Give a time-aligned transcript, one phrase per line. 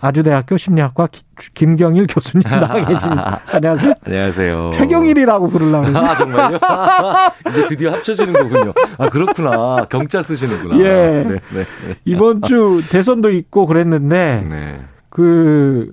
[0.00, 1.08] 아주대학교 심리학과
[1.54, 3.40] 김경일 교수님 나와 계십니다.
[3.46, 3.92] 안녕하세요.
[4.04, 4.70] 안녕하세요.
[4.74, 5.86] 최경일이라고 부르려고.
[5.98, 6.58] 아, 정말요?
[7.50, 8.72] 이제 드디어 합쳐지는 거군요.
[8.98, 9.86] 아, 그렇구나.
[9.88, 10.78] 경자 쓰시는구나.
[10.78, 11.24] 예.
[11.24, 11.64] 네, 네.
[12.04, 14.80] 이번 주 대선도 있고 그랬는데, 네.
[15.08, 15.90] 그,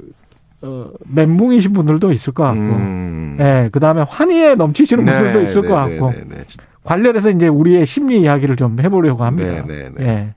[0.62, 3.38] 어, 멘붕이신 분들도 있을 것 같고, 음.
[3.40, 6.44] 예, 그 다음에 환희에 넘치시는 분들도 네, 있을 네, 것 같고, 네, 네, 네.
[6.84, 9.63] 관련해서 이제 우리의 심리 이야기를 좀 해보려고 합니다.
[9.99, 10.34] 예.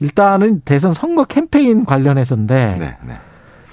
[0.00, 3.18] 일단은 대선 선거 캠페인 관련해서인데 네, 네.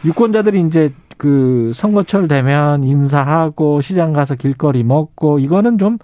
[0.06, 5.98] 유권자들이 이제 그 선거철 되면 인사하고 시장 가서 길거리 먹고 이거는 좀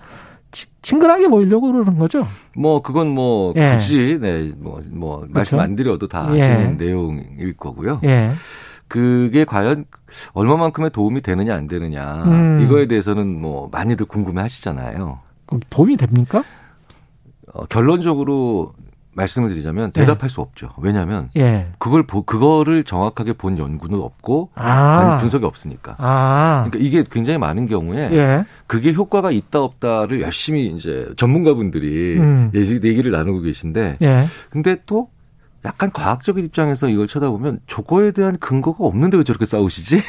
[0.82, 2.26] 친근하게 보이려고 그러는 거죠.
[2.56, 3.74] 뭐 그건 뭐 예.
[3.74, 5.34] 굳이 네뭐뭐 뭐 그렇죠?
[5.34, 6.86] 말씀 안 드려도 다 아시는 예.
[6.86, 8.00] 내용일 거고요.
[8.04, 8.32] 예.
[8.88, 9.86] 그게 과연
[10.34, 12.60] 얼마만큼의 도움이 되느냐 안 되느냐 음.
[12.62, 15.20] 이거에 대해서는 뭐 많이들 궁금해 하시잖아요.
[15.46, 16.44] 그럼 도움이 됩니까?
[17.54, 18.74] 어, 결론적으로
[19.20, 20.28] 말씀을 드리자면 대답할 예.
[20.30, 20.70] 수 없죠.
[20.78, 21.68] 왜냐하면 예.
[21.78, 25.18] 그걸 보, 그거를 정확하게 본 연구는 없고 아.
[25.20, 25.96] 분석이 없으니까.
[25.98, 26.66] 아.
[26.66, 28.46] 그러니까 이게 굉장히 많은 경우에 예.
[28.68, 32.52] 그게 효과가 있다 없다를 열심히 이제 전문가분들이 음.
[32.56, 34.26] 얘기를 나누고 계신데 예.
[34.50, 35.10] 근데 또
[35.66, 40.02] 약간 과학적인 입장에서 이걸 쳐다보면 저거에 대한 근거가 없는데 왜 저렇게 싸우시지?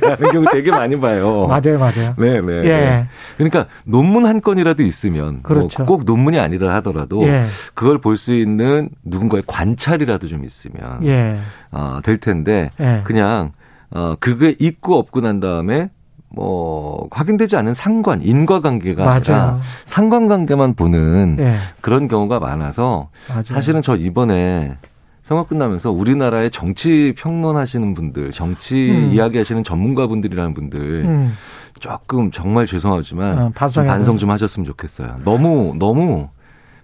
[0.00, 1.46] 라는 경우 되게 많이 봐요.
[1.46, 2.14] 맞아요, 맞아요.
[2.16, 2.52] 네, 네.
[2.56, 2.62] 예.
[2.62, 3.06] 네.
[3.36, 5.84] 그러니까 논문 한 건이라도 있으면 뭐 그렇죠.
[5.84, 7.44] 뭐 꼭 논문이 아니다 하더라도 예.
[7.74, 11.38] 그걸 볼 수 있는 누군가의 관찰이라도 좀 있으면 예.
[11.72, 13.02] 어, 될 텐데 예.
[13.04, 13.52] 그냥
[13.90, 15.90] 어 그게 있고 없고 난 다음에
[16.32, 19.16] 뭐 확인되지 않은 상관 인과관계가 맞아요.
[19.16, 21.56] 아니라 상관관계만 보는 네.
[21.80, 23.42] 그런 경우가 많아서 맞아요.
[23.44, 24.76] 사실은 저 이번에
[25.22, 29.10] 선거 끝나면서 우리나라의 정치 평론하시는 분들, 정치 음.
[29.12, 31.34] 이야기하시는 전문가분들이라는 분들 음.
[31.78, 35.20] 조금 정말 죄송하지만 어, 반성 좀 하셨으면 좋겠어요.
[35.24, 36.28] 너무 너무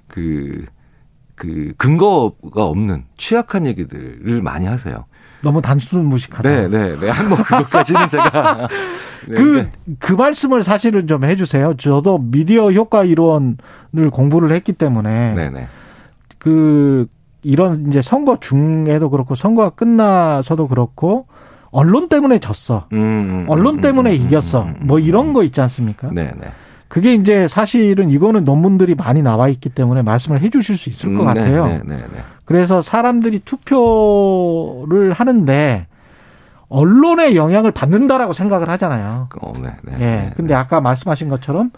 [0.09, 0.67] 그그
[1.35, 5.05] 그 근거가 없는 취약한 얘기들을 많이 하세요.
[5.43, 6.49] 너무 단순 무식하다.
[6.49, 7.07] 네, 네, 네.
[7.29, 8.75] 뭐 그것까지는 제가 네,
[9.25, 9.71] 그, 네.
[9.99, 11.75] 그 말씀을 사실은 좀 해주세요.
[11.77, 15.35] 저도 미디어 효과 이론을 공부를 했기 때문에.
[15.35, 15.51] 네네.
[15.51, 15.67] 네.
[16.39, 17.07] 그,
[17.43, 21.27] 이런 이제 선거 중에도 그렇고 선거가 끝나서도 그렇고
[21.71, 22.87] 언론 때문에 졌어.
[22.93, 24.63] 음, 음, 언론 음, 때문에 음, 이겼어.
[24.63, 26.11] 음, 음, 뭐 이런 거 있지 않습니까?
[26.11, 26.33] 네네.
[26.41, 26.49] 네.
[26.89, 31.25] 그게 이제 사실은 이거는 논문들이 많이 나와 있기 때문에 말씀을 해 주실 수 있을 것
[31.25, 31.67] 같아요.
[31.67, 35.87] 네, 네, 네, 그래서 사람들이 투표를 하는데
[36.69, 39.29] 언론의 영향을 받는다라고 생각을 하잖아요.
[39.41, 39.97] 어, 네, 네, 예.
[39.99, 40.55] 네, 근데 네.
[40.55, 41.71] 아까 말씀하신 것처럼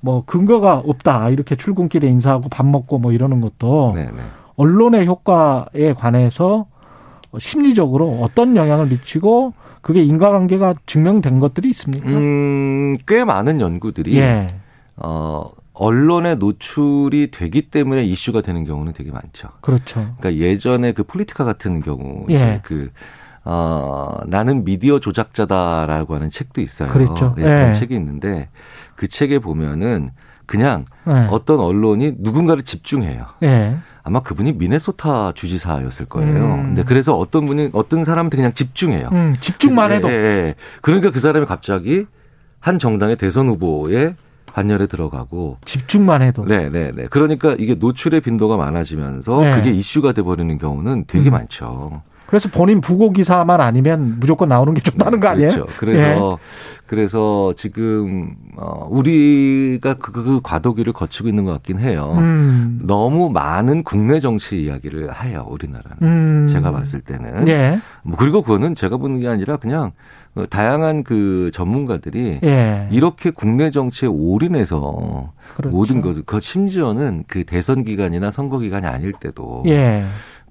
[0.00, 4.22] 뭐 근거가 없다 이렇게 출근길에 인사하고 밥 먹고 뭐 이러는 것도 네, 네.
[4.56, 6.66] 언론의 효과에 관해서
[7.38, 12.08] 심리적으로 어떤 영향을 미치고 그게 인과관계가 증명된 것들이 있습니까?
[12.08, 14.46] 음, 꽤 많은 연구들이 예.
[14.96, 19.48] 어 언론에 노출이 되기 때문에 이슈가 되는 경우는 되게 많죠.
[19.60, 20.00] 그렇죠.
[20.18, 22.60] 그러니까 예전에 그 폴리티코 같은 경우 예.
[22.62, 22.90] 그
[23.44, 26.88] 어, 나는 미디어 조작자다라고 하는 책도 있어요.
[26.88, 27.34] 그렇죠.
[27.38, 27.74] 예, 그런 예.
[27.74, 28.48] 책이 있는데
[28.96, 30.10] 그 책에 보면은
[30.46, 31.26] 그냥 예.
[31.30, 33.26] 어떤 언론이 누군가를 집중해요.
[33.42, 33.76] 예.
[34.02, 36.36] 아마 그분이 미네소타 주지사였을 거예요.
[36.36, 36.62] 음.
[36.66, 39.08] 근데 그래서 어떤 분이 어떤 사람한테 그냥 집중해요.
[39.12, 40.10] 음, 집중만 해도.
[40.10, 40.54] 예, 예.
[40.82, 42.06] 그러니까 그 사람이 갑자기
[42.60, 44.14] 한 정당의 대선 후보에
[44.52, 47.06] 반열에 들어가고 집중만 해도 네, 네, 네.
[47.10, 49.56] 그러니까 이게 노출의 빈도가 많아지면서 네.
[49.56, 51.32] 그게 이슈가 돼 버리는 경우는 되게 음.
[51.32, 52.02] 많죠.
[52.34, 55.50] 그래서 본인 부고 기사만 아니면 무조건 나오는 게 좋다는 거 아니에요?
[55.50, 55.66] 그렇죠.
[55.78, 56.84] 그래서 예.
[56.84, 62.16] 그래서 지금 어 우리가 그, 그 과도기를 거치고 있는 것 같긴 해요.
[62.18, 62.80] 음.
[62.82, 65.96] 너무 많은 국내 정치 이야기를 해요 우리나라는.
[66.02, 66.48] 음.
[66.50, 67.46] 제가 봤을 때는.
[67.46, 67.78] 예.
[68.02, 69.92] 뭐 그리고 그거는 제가 보는 게 아니라 그냥
[70.50, 72.88] 다양한 그 전문가들이 예.
[72.90, 75.76] 이렇게 국내 정치에 올인해서 그렇죠.
[75.76, 80.04] 모든 것, 그 심지어는 그 대선 기간이나 선거 기간이 아닐 때도 예.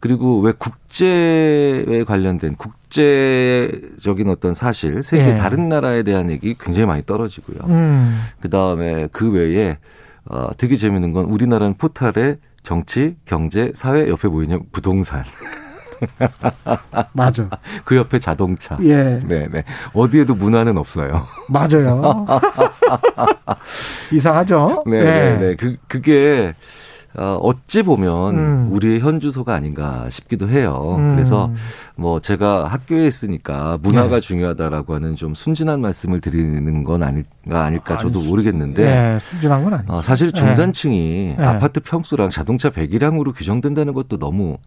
[0.03, 5.35] 그리고 왜 국제에 관련된 국제적인 어떤 사실, 세계 예.
[5.35, 7.59] 다른 나라에 대한 얘기 굉장히 많이 떨어지고요.
[7.69, 8.19] 음.
[8.41, 9.77] 그 다음에 그 외에
[10.25, 15.23] 어, 되게 재밌는 건 우리나라는 포탈에 정치, 경제, 사회 옆에 보이는 부동산.
[17.13, 17.47] 맞아.
[17.85, 18.77] 그 옆에 자동차.
[18.81, 19.21] 예.
[19.25, 19.63] 네네.
[19.93, 21.25] 어디에도 문화는 없어요.
[21.47, 22.25] 맞아요.
[24.11, 24.83] 이상하죠?
[24.85, 25.13] 네네네.
[25.13, 25.37] 네.
[25.37, 25.55] 네.
[25.55, 26.55] 그, 그게
[27.15, 28.69] 어, 어찌 보면 음.
[28.71, 30.95] 우리의 현주소가 아닌가 싶기도 해요.
[30.97, 31.15] 음.
[31.15, 31.51] 그래서
[31.95, 34.19] 뭐 제가 학교에 있으니까 문화가 네.
[34.21, 39.73] 중요하다라고 하는 좀 순진한 말씀을 드리는 건 아닐까 아닐까 저도 아니, 모르겠는데 네, 순진한 건
[39.75, 39.93] 아니죠.
[39.93, 40.39] 어, 사실 네.
[40.39, 41.45] 중산층이 네.
[41.45, 44.57] 아파트 평수랑 자동차 배기량으로 규정된다는 것도 너무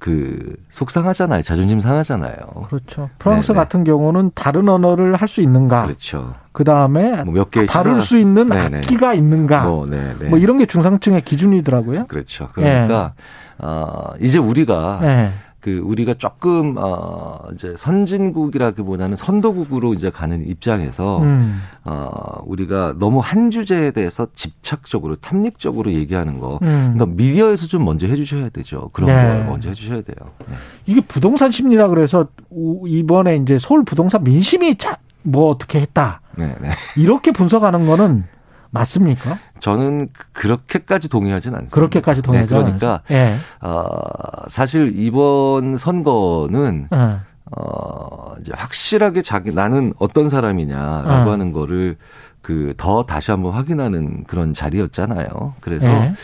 [0.00, 1.42] 그 속상하잖아요.
[1.42, 2.34] 자존심 상하잖아요.
[2.68, 3.10] 그렇죠.
[3.18, 3.60] 프랑스 네네.
[3.60, 5.84] 같은 경우는 다른 언어를 할 수 있는가?
[5.84, 6.34] 그렇죠.
[6.50, 8.78] 그 다음에 뭐 몇개 다룰 수 있는 네네.
[8.78, 9.64] 악기가 있는가?
[9.64, 9.86] 뭐,
[10.28, 12.06] 뭐, 이런 게 중상층의 기준이더라고요.
[12.06, 12.48] 그렇죠.
[12.52, 13.64] 그러니까 네.
[13.64, 15.30] 어, 이제 우리가 네.
[15.60, 21.60] 그 우리가 조금 어 이제 선진국이라기보다는 선도국으로 이제 가는 입장에서 음.
[21.84, 26.92] 어 우리가 너무 한 주제에 대해서 집착적으로 탐닉적으로 얘기하는 거 음.
[26.94, 28.88] 그러니까 미디어에서 좀 먼저 해 주셔야 되죠.
[28.92, 29.14] 그런 네.
[29.14, 30.16] 걸 먼저 해 주셔야 돼요.
[30.48, 30.54] 네.
[30.86, 32.26] 이게 부동산 심리라 그래서
[32.86, 36.22] 이번에 이제 서울 부동산 민심이 자, 뭐 어떻게 했다.
[36.36, 36.70] 네, 네.
[36.96, 38.24] 이렇게 분석하는 거는
[38.70, 39.38] 맞습니까?
[39.60, 41.74] 저는 그렇게까지 동의하지는 않습니다.
[41.74, 43.36] 그렇게까지 동의하지 네, 그러니까 네.
[43.60, 43.84] 어,
[44.48, 47.16] 사실 이번 선거는 네.
[47.56, 51.30] 어, 이제 확실하게 자기 나는 어떤 사람이냐라고 네.
[51.30, 51.96] 하는 거를
[52.42, 55.54] 그 더 다시 한번 확인하는 그런 자리였잖아요.
[55.60, 56.14] 그래서 네.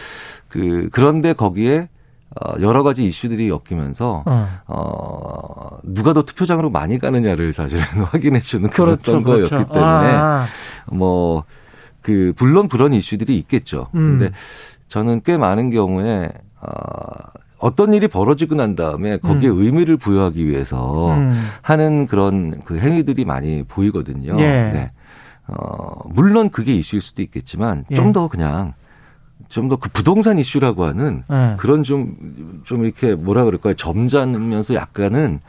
[0.49, 1.89] 그 그런데 거기에
[2.41, 4.49] 어, 여러 가지 이슈들이 엮이면서 어.
[4.67, 9.73] 어 누가 더 투표장으로 많이 가느냐를 사실은 확인해 주는 그런 그렇죠, 선거였기 그렇죠.
[9.73, 10.47] 때문에 아.
[10.87, 11.45] 뭐
[12.07, 13.89] 그 물론 그런 이슈들이 있겠죠.
[13.97, 14.19] 음.
[14.19, 14.35] 근데
[14.87, 16.31] 저는 꽤 많은 경우에
[16.61, 16.69] 어
[17.59, 19.59] 어떤 일이 벌어지고 난 다음에 거기에 음.
[19.59, 21.33] 의미를 부여하기 위해서 음.
[21.63, 24.37] 하는 그런 그 행위들이 많이 보이거든요.
[24.39, 24.45] 예.
[24.73, 24.93] 네.
[25.49, 27.95] 어, 물론 그게 이슈일 수도 있겠지만 예.
[27.97, 28.75] 좀더 그냥
[29.49, 31.57] 좀더그 부동산 이슈라고 하는 예.
[31.57, 33.75] 그런 좀, 좀 이렇게 뭐라 그럴까요.
[33.75, 35.41] 점잖으면서 약간은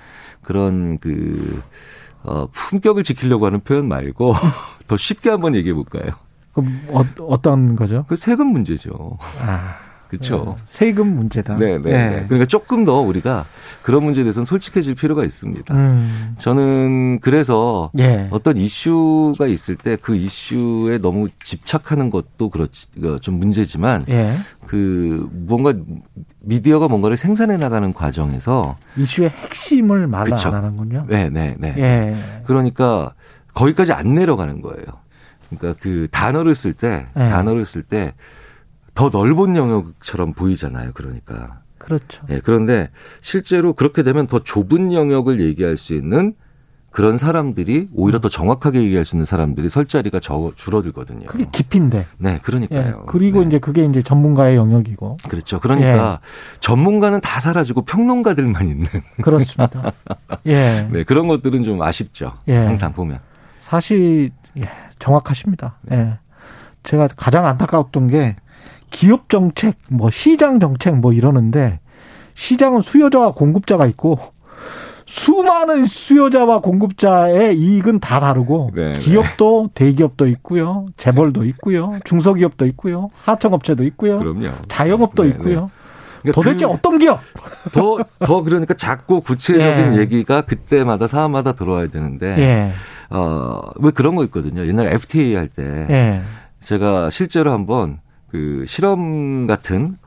[0.41, 1.61] 그런 그,
[2.23, 4.33] 어, 품격을 지키려고 하는 표현 말고
[4.87, 6.13] 더 쉽게 한번 얘기해 볼까요?
[6.57, 6.81] 그럼
[7.19, 8.05] 어, 떤 거죠?
[8.07, 9.17] 그 세금 문제죠.
[9.41, 9.75] 아.
[10.07, 10.55] 그렇죠.
[10.63, 11.57] 세금 문제다.
[11.57, 12.25] 네, 네, 네.
[12.27, 13.43] 그러니까 조금 더 우리가
[13.81, 15.73] 그런 문제에 대해서는 솔직해질 필요가 있습니다.
[15.73, 16.33] 음.
[16.37, 18.27] 저는 그래서 예.
[18.31, 22.87] 어떤 이슈가 있을 때 그 이슈에 너무 집착하는 것도 그렇지
[23.19, 24.37] 좀 문제지만 예.
[24.65, 25.73] 그 뭔가
[26.39, 31.05] 미디어가 뭔가를 생산해 나가는 과정에서 이슈의 핵심을 말을 안 하는군요.
[31.09, 31.73] 네, 네, 네.
[31.77, 32.15] 예.
[32.45, 33.13] 그러니까
[33.53, 34.85] 거기까지 안 내려가는 거예요.
[35.49, 37.29] 그러니까 그 단어를 쓸 때, 네.
[37.29, 38.13] 단어를 쓸 때
[38.97, 40.89] 더 넓은 영역처럼 보이잖아요.
[40.95, 41.59] 그러니까.
[41.77, 42.23] 그렇죠.
[42.31, 42.89] 예, 그런데
[43.21, 46.33] 실제로 그렇게 되면 더 좁은 영역을 얘기할 수 있는
[46.89, 51.27] 그런 사람들이 오히려 더 정확하게 얘기할 수 있는 사람들이 설 자리가 저, 줄어들거든요.
[51.27, 52.07] 그게 깊인데.
[52.17, 52.87] 네, 그러니까요.
[52.87, 53.47] 예, 그리고 네.
[53.49, 55.17] 이제 그게 이제 전문가의 영역이고.
[55.29, 55.59] 그렇죠.
[55.59, 56.59] 그러니까 예.
[56.59, 58.87] 전문가는 다 사라지고 평론가들만 있는.
[59.21, 59.93] 그렇습니다.
[60.47, 60.87] 예.
[60.91, 62.33] 네, 그런 것들은 좀 아쉽죠.
[62.47, 62.55] 예.
[62.55, 63.19] 항상 보면.
[63.61, 64.69] 사실 예,
[64.99, 65.77] 정확하십니다.
[65.91, 66.17] 예.
[66.83, 68.35] 제가 가장 안타까웠던 게
[68.89, 71.79] 기업 정책, 뭐 시장 정책 뭐 이러는데
[72.35, 74.19] 시장은 수요자와 공급자가 있고
[75.05, 78.99] 수많은 수요자와 공급자의 이익은 다 다르고 네, 네.
[78.99, 80.85] 기업도 대기업도 있고요.
[80.97, 81.97] 재벌도 있고요.
[82.03, 83.09] 중소기업도 있고요.
[83.23, 84.17] 하청업체도 있고요.
[84.19, 84.49] 그럼요.
[84.67, 85.69] 자영업도 네, 있고요.
[86.21, 87.21] 그러니까 도대체 그 어떤 기업?
[87.71, 89.99] 더, 더 그러니까 작고 구체적인 예.
[89.99, 92.73] 얘기가 그때마다 사안마다 들어와야 되는데 예.
[93.09, 94.65] 어, 왜 그런 거 있거든요.
[94.65, 95.87] 옛날 FTA 할 때.
[95.89, 96.21] 예.
[96.61, 97.99] 제가 실제로 한번
[98.29, 99.97] 그 실험 같은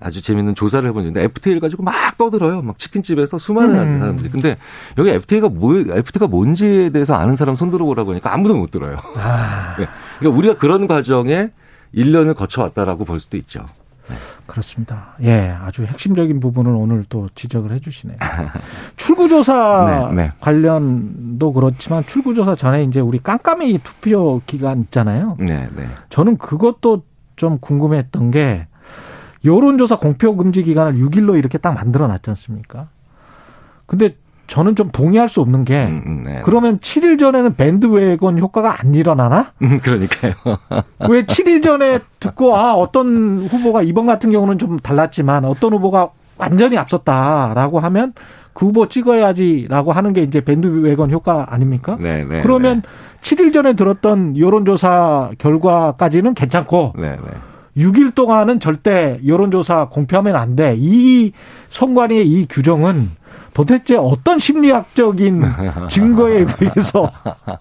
[0.00, 2.62] 아주 재밌는 조사를 해본 적인데 FTA를 가지고 막 떠들어요.
[2.62, 3.98] 막 치킨집에서 수많은 음.
[3.98, 4.28] 사람들이.
[4.30, 4.56] 근데
[4.96, 8.96] 여기 FTA가 뭐, FTA가 뭔지에 대해서 아는 사람 손 들어보라고 하니까 아무도 못 들어요.
[9.16, 9.74] 아.
[9.78, 9.86] 네.
[10.18, 11.50] 그러니까 우리가 그런 과정에
[11.94, 13.64] 1년을 거쳐왔다라고 볼 수도 있죠.
[14.46, 15.14] 그렇습니다.
[15.22, 18.16] 예, 아주 핵심적인 부분을 오늘 또 지적을 해주시네요.
[18.96, 20.32] 출구조사 네, 네.
[20.40, 25.36] 관련도 그렇지만 출구조사 전에 이제 우리 깜깜이 투표 기간 있잖아요.
[25.38, 25.88] 네, 네.
[26.10, 27.02] 저는 그것도
[27.36, 28.66] 좀 궁금했던 게
[29.44, 32.88] 여론조사 공표 금지 기간을 6일로 이렇게 딱 만들어 놨지 않습니까?
[33.86, 34.16] 근데
[34.48, 36.40] 저는 좀 동의할 수 없는 게 음, 음 네.
[36.42, 39.52] 그러면 7일 전에는 밴드웨건 효과가 안 일어나나?
[39.62, 40.32] 음, 그러니까요.
[41.08, 46.78] 왜 7일 전에 듣고 아 어떤 후보가 이번 같은 경우는 좀 달랐지만 어떤 후보가 완전히
[46.78, 48.14] 앞섰다라고 하면
[48.54, 51.96] 그 후보 찍어야지라고 하는 게 이제 밴드웨건 효과 아닙니까?
[52.00, 52.88] 네, 네, 그러면 네.
[53.20, 57.84] 7일 전에 들었던 여론조사 결과까지는 괜찮고 네, 네.
[57.84, 60.74] 6일 동안은 절대 여론조사 공표하면 안 돼.
[60.76, 61.32] 이
[61.68, 63.10] 선관위의 이 규정은
[63.58, 65.42] 도대체 어떤 심리학적인
[65.90, 67.10] 증거에 의해서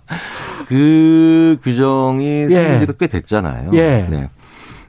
[0.69, 2.49] 그 규정이 예.
[2.49, 3.71] 생긴 지가 꽤 됐잖아요.
[3.73, 4.07] 예.
[4.07, 4.29] 네.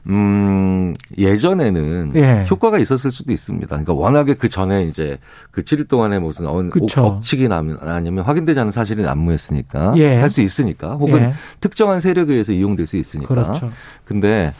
[0.05, 2.45] 음, 예전에는 예.
[2.49, 3.67] 효과가 있었을 수도 있습니다.
[3.67, 5.17] 그러니까 워낙에 그 전에 이제
[5.49, 10.17] 그 7일 동안에 무슨 억측이 나면 아니면 확인되지 않은 사실이 난무했으니까 예.
[10.17, 11.33] 할수 있으니까 혹은 예.
[11.59, 13.33] 특정한 세력에 의해서 이용될 수 있으니까.
[13.33, 13.71] 그렇죠.
[14.05, 14.53] 근데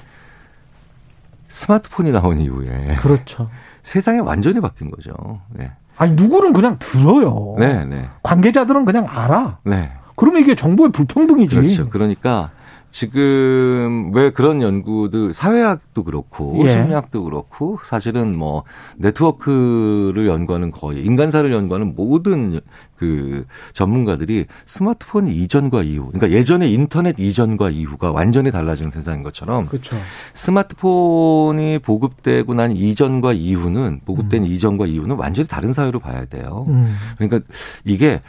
[1.47, 3.51] 스마트폰이 나온 이후에 그렇죠.
[3.83, 5.13] 세상이 완전히 바뀐 거죠.
[5.53, 5.71] 네.
[5.99, 7.55] 아니 누구는 그냥 들어요.
[7.59, 8.09] 네, 네.
[8.23, 9.57] 관계자들은 그냥 알아.
[9.65, 9.91] 네.
[10.15, 11.55] 그러면 이게 정보의 불평등이지.
[11.57, 11.89] 그렇죠.
[11.89, 12.49] 그러니까
[12.91, 16.71] 지금 왜 그런 연구도 사회학도 그렇고 예.
[16.71, 18.63] 심리학도 그렇고 사실은 뭐
[18.97, 22.59] 네트워크를 연구하는 거의 인간사를 연구하는 모든
[22.95, 29.97] 그 전문가들이 스마트폰 이전과 이후 그러니까 예전에 인터넷 이전과 이후가 완전히 달라지는 세상인 것처럼 그렇죠.
[30.33, 34.47] 스마트폰이 보급되고 난 이전과 이후는 보급된 음.
[34.47, 36.65] 이전과 이후는 완전히 다른 사회로 봐야 돼요.
[36.67, 36.93] 음.
[37.17, 37.39] 그러니까
[37.85, 38.19] 이게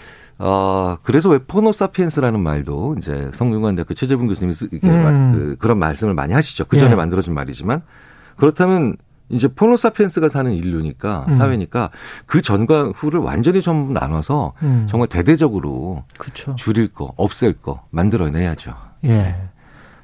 [0.43, 5.33] 어, 그래서 왜 포노사피엔스라는 말도 이제 성균관대학교 최재분 교수님이 쓰, 이게 음.
[5.35, 6.65] 그, 그런 말씀을 많이 하시죠.
[6.65, 6.95] 그 전에 예.
[6.95, 7.83] 만들어진 말이지만
[8.37, 8.97] 그렇다면
[9.29, 11.33] 이제 포노사피엔스가 사는 인류니까 음.
[11.35, 11.91] 사회니까
[12.25, 14.87] 그 전과 후를 완전히 전부 나눠서 음.
[14.89, 16.55] 정말 대대적으로 그쵸.
[16.57, 18.73] 줄일 거, 없앨 거 만들어내야죠.
[19.05, 19.37] 예.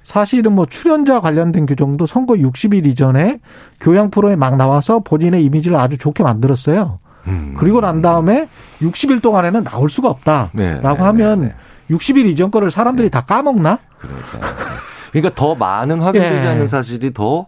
[0.05, 3.41] 사실은 뭐 출연자 관련된 규정도 선거 60일 이전에
[3.81, 7.01] 교양 프로에 막 나와서 본인의 이미지를 아주 좋게 만들었어요.
[7.27, 7.55] 음.
[7.57, 8.49] 그리고 난 다음에
[8.81, 11.55] 60일 동안에는 나올 수가 없다라고 네, 네, 하면 네, 네.
[11.97, 13.11] 60일 이전 거를 사람들이 네.
[13.11, 13.79] 다 까먹나?
[13.99, 14.57] 그러니까.
[15.13, 16.49] 그러니까 더 많은 확인되지 예.
[16.51, 17.47] 않는 사실이 더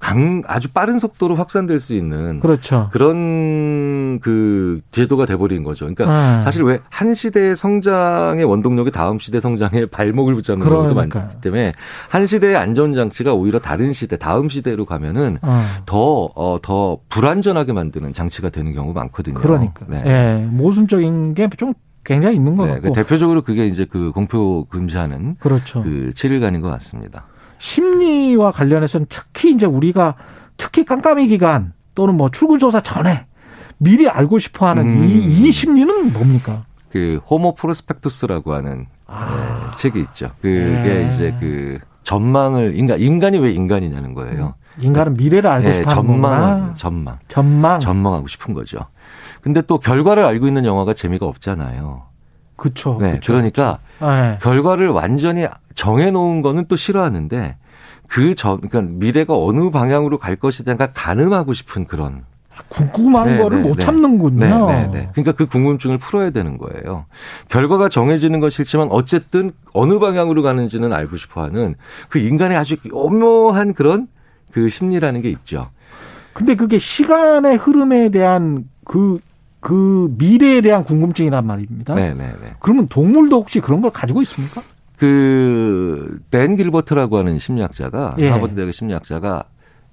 [0.00, 2.88] 강, 아주 빠른 속도로 확산될 수 있는 그렇죠.
[2.90, 5.84] 그런 그 제도가 돼버린 거죠.
[5.84, 6.40] 그러니까 아.
[6.42, 11.18] 사실 왜 한 시대의 성장의 원동력이 다음 시대 성장에 발목을 붙잡는 경우도 그러니까.
[11.20, 11.72] 많기 때문에
[12.08, 15.82] 한 시대의 안전 장치가 오히려 다른 시대, 다음 시대로 가면은 아.
[15.86, 19.34] 더, 어, 더 불안전하게 만드는 장치가 되는 경우가 많거든요.
[19.38, 19.84] 그러니까.
[19.88, 20.02] 네.
[20.06, 22.92] 예, 모순적인 게 좀 굉장히 있는 것 네, 같고.
[22.92, 25.82] 대표적으로 그게 이제 그 공표 금지하는 그렇죠.
[25.82, 27.26] 그 7일간인 것 같습니다.
[27.60, 30.16] 심리와 관련해서는 특히 이제 우리가
[30.56, 33.26] 특히 깜깜이 기간 또는 뭐 출구조사 전에
[33.78, 35.08] 미리 알고 싶어 하는 음.
[35.08, 36.64] 이, 이 심리는 뭡니까?
[36.90, 39.70] 그 호모 프로스펙투스라고 하는 아.
[39.70, 40.30] 네, 책이 있죠.
[40.40, 41.10] 그게 네.
[41.12, 44.54] 이제 그 전망을 인간 인간이 왜 인간이냐는 거예요.
[44.78, 44.82] 음.
[44.82, 47.18] 인간은 미래를 알고 네, 싶어 하는 전망 전망.
[47.28, 47.80] 전망.
[47.80, 48.78] 전망하고 싶은 거죠.
[49.42, 52.02] 근데 또 결과를 알고 있는 영화가 재미가 없잖아요.
[52.56, 52.98] 그렇죠.
[53.00, 54.10] 네, 그쵸, 그러니까 그쵸.
[54.10, 54.38] 네.
[54.42, 55.46] 결과를 완전히
[55.80, 57.56] 정해 놓은 거는 또 싫어하는데
[58.06, 62.24] 그 전, 그러니까 미래가 어느 방향으로 갈 것이냐가 가늠하고 싶은 그런
[62.68, 63.84] 궁금한 네, 거를 네, 못 네.
[63.86, 64.38] 참는군요.
[64.40, 65.08] 네, 네, 네.
[65.12, 67.06] 그러니까 그 궁금증을 풀어야 되는 거예요.
[67.48, 71.76] 결과가 정해지는 건 싫지만 어쨌든 어느 방향으로 가는지는 알고 싶어 하는
[72.10, 74.06] 그 인간의 아주 오묘한 그런
[74.52, 75.70] 그 심리라는 게 있죠.
[76.34, 79.18] 근데 그게 시간의 흐름에 대한 그
[79.60, 81.94] 그 미래에 대한 궁금증이란 말입니다.
[81.94, 82.56] 네네네.
[82.58, 84.62] 그러면 동물도 혹시 그런 걸 가지고 있습니까?
[85.00, 88.28] 그 댄 길버트라고 하는 심리학자가 예.
[88.28, 89.44] 하버드 대학 심리학자가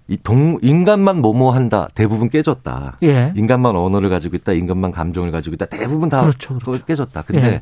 [0.09, 1.89] 이 동, 인간만 뭐뭐 한다.
[1.93, 2.97] 대부분 깨졌다.
[3.03, 3.33] 예.
[3.35, 4.53] 인간만 언어를 가지고 있다.
[4.53, 5.65] 인간만 감정을 가지고 있다.
[5.65, 6.85] 대부분 다 그렇죠, 그렇죠.
[6.85, 7.21] 깨졌다.
[7.23, 7.61] 근데 예.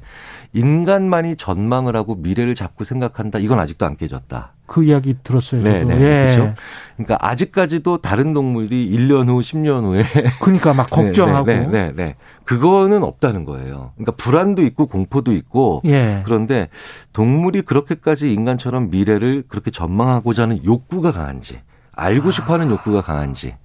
[0.53, 3.39] 인간만이 전망을 하고 미래를 잡고 생각한다.
[3.39, 4.53] 이건 아직도 안 깨졌다.
[4.67, 5.63] 그 이야기 들었어요.
[5.63, 5.95] 네, 네.
[5.95, 6.35] 예.
[6.35, 6.53] 그렇죠.
[6.97, 10.03] 그러니까 아직까지도 다른 동물이 1년 후, 10년 후에
[10.41, 13.91] 그러니까 막 걱정하고 네, 네, 네, 네, 그거는 없다는 거예요.
[13.95, 16.21] 그러니까 불안도 있고 공포도 있고 예.
[16.25, 16.69] 그런데
[17.13, 21.59] 동물이 그렇게까지 인간처럼 미래를 그렇게 전망하고자 하는 욕구가 강한지
[21.95, 23.55] 알고 싶어 하는 욕구가 강한지.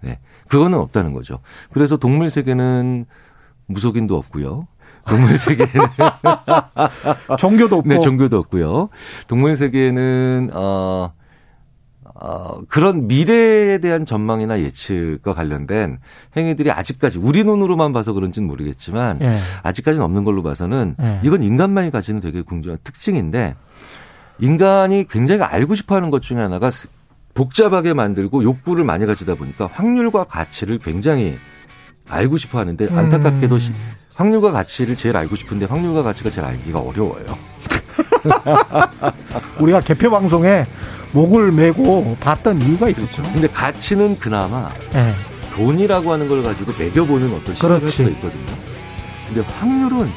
[0.00, 0.18] 네.
[0.48, 1.38] 그거는 없다는 거죠.
[1.72, 3.06] 그래서 동물 세계는
[3.66, 4.66] 무속인도 없고요.
[5.08, 5.70] 동물 세계는
[7.38, 8.88] 종교도 없고 네, 종교도 없고요.
[9.26, 11.12] 동물 세계는 어,
[12.14, 15.98] 어 그런 미래에 대한 전망이나 예측과 관련된
[16.36, 19.36] 행위들이 아직까지 우리 눈으로만 봐서 그런지는 모르겠지만 예.
[19.62, 21.20] 아직까지는 없는 걸로 봐서는 예.
[21.24, 23.56] 이건 인간만이 가지는 되게 궁중한 특징인데
[24.38, 26.70] 인간이 굉장히 알고 싶어 하는 것 중에 하나가
[27.34, 31.38] 복잡하게 만들고 욕구를 많이 가지다 보니까 확률과 가치를 굉장히
[32.08, 33.60] 알고 싶어 하는데 안타깝게도 음.
[34.14, 37.24] 확률과 가치를 제일 알고 싶은데 확률과 가치가 제일 알기가 어려워요.
[39.58, 40.66] 우리가 개표 방송에
[41.12, 43.22] 목을 메고 봤던 이유가 있었죠.
[43.22, 43.32] 그렇죠.
[43.32, 45.12] 근데 가치는 그나마 네.
[45.54, 48.46] 돈이라고 하는 걸 가지고 매겨보는 어떤 시각일 수가 있거든요.
[49.26, 50.08] 근데 확률은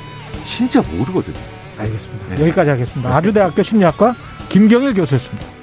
[0.43, 1.37] 진짜 모르거든요.
[1.77, 2.35] 알겠습니다.
[2.35, 2.41] 네.
[2.43, 3.15] 여기까지 하겠습니다.
[3.15, 4.15] 아주대학교 심리학과
[4.49, 5.54] 김경일 교수였습니다.